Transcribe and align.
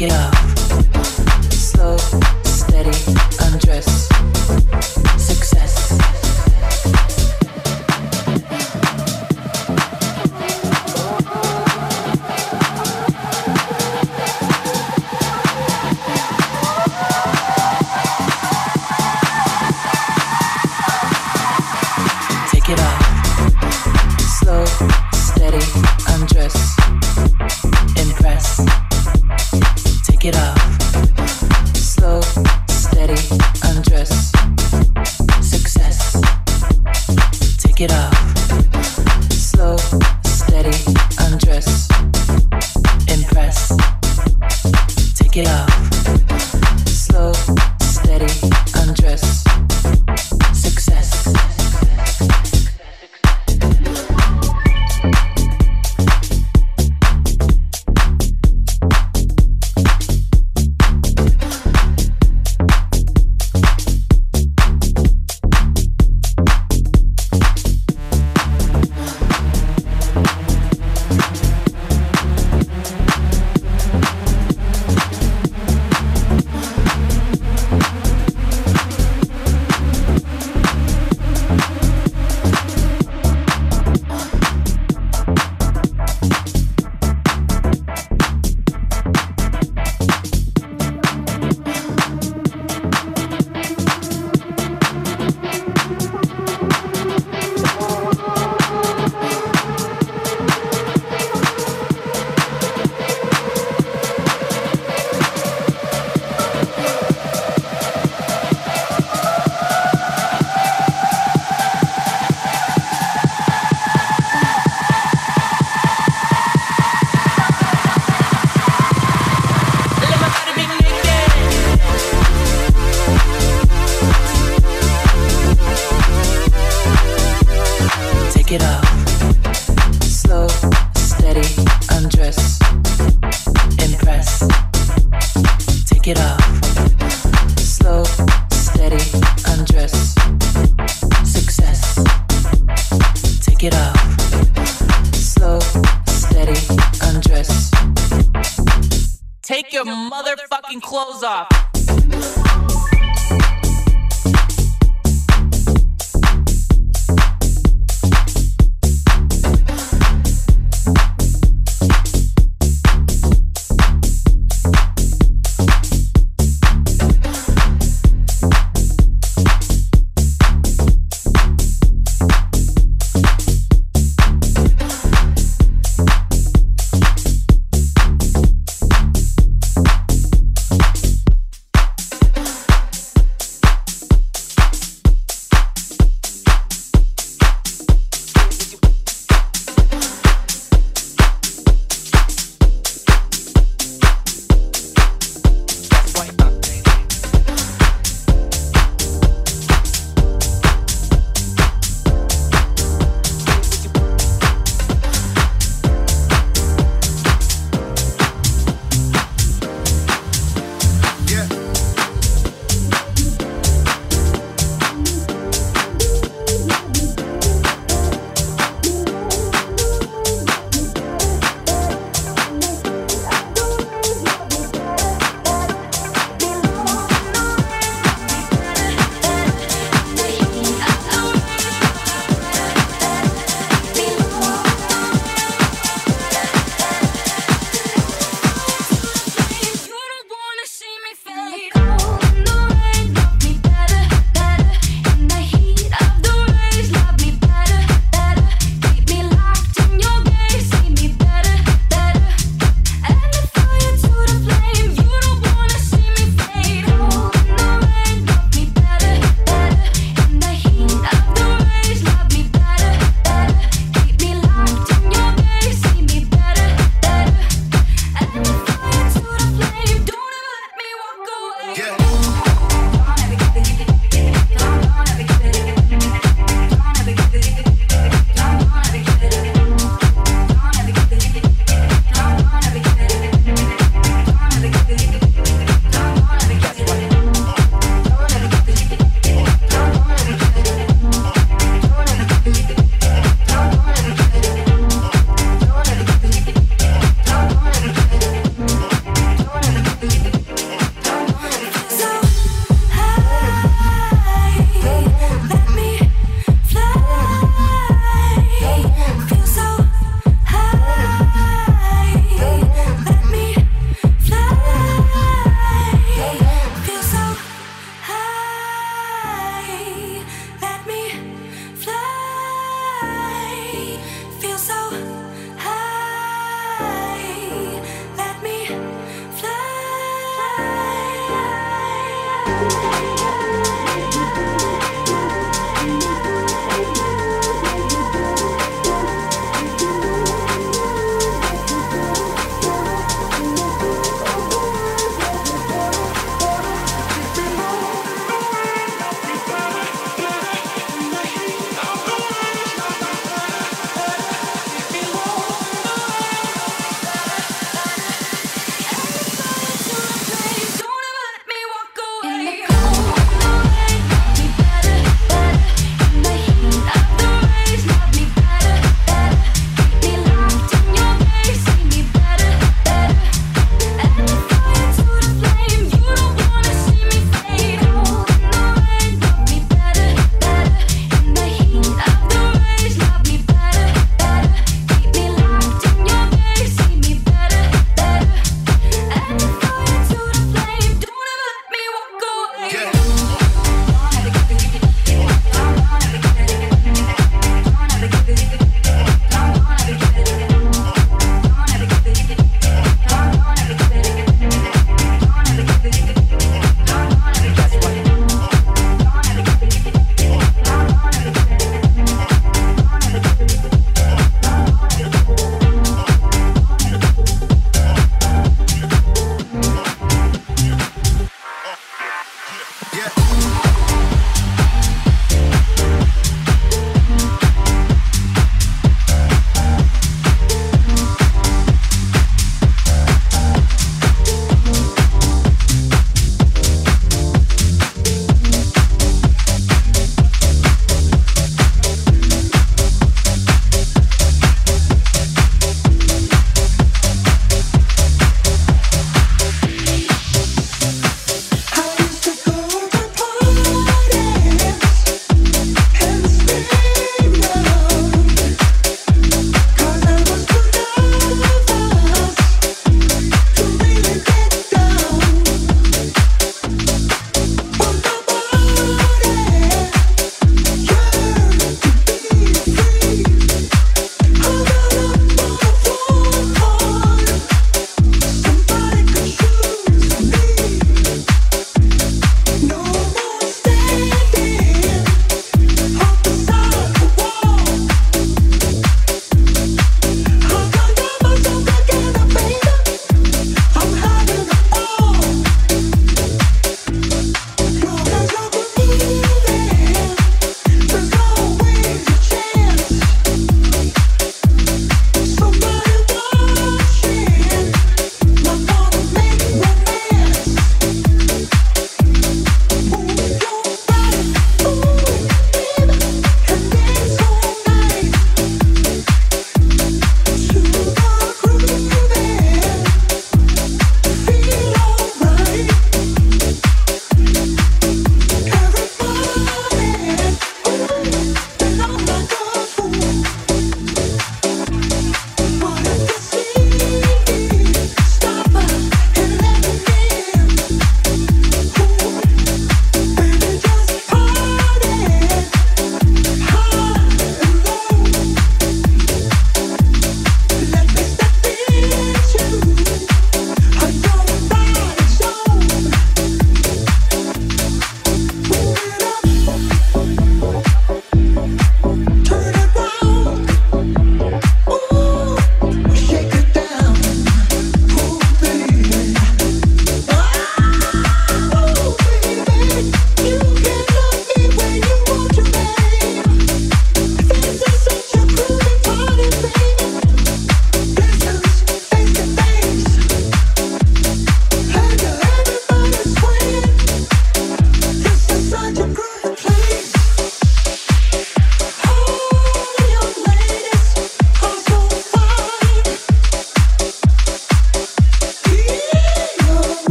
it 0.00 0.10
up. 0.10 0.33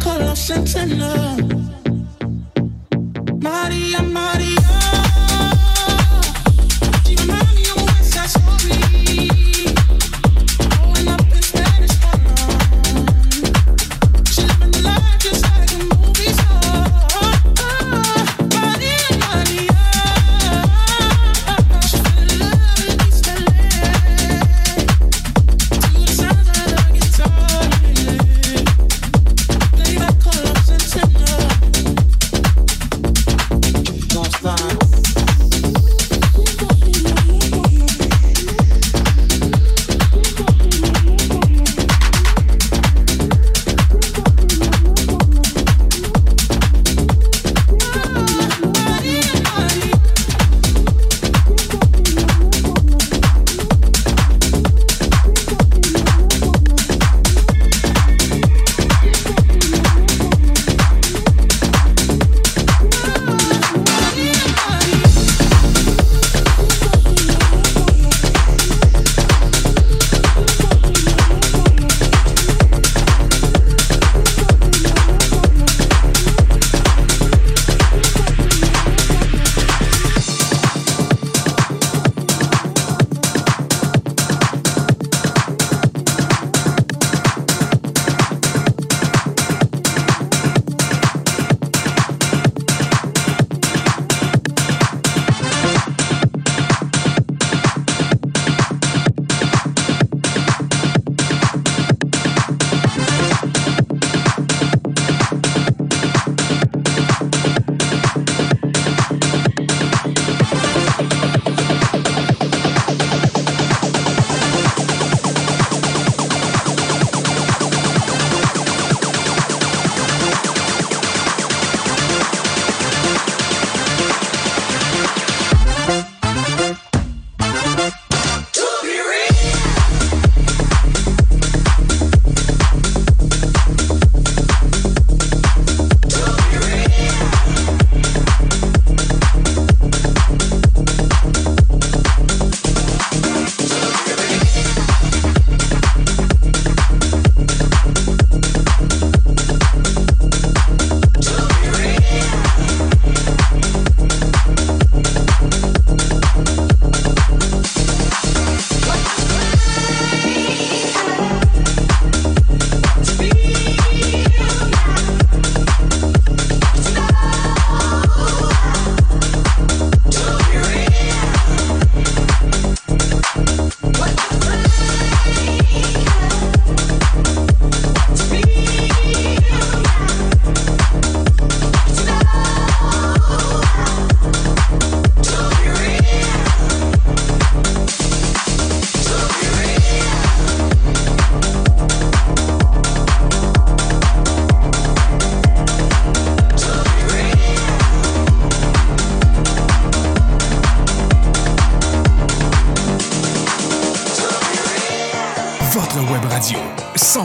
Call 0.00 0.22
off 0.22 0.38
sentinel. 0.38 1.36
Maria, 3.40 4.02
Maria. 4.02 5.03